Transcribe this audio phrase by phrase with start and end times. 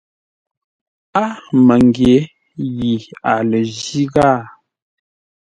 [1.21, 1.23] A
[1.65, 2.15] məngyě
[2.75, 2.91] yi
[3.31, 4.35] a lə jí ghâa.